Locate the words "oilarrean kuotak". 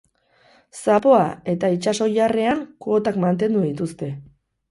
2.07-3.19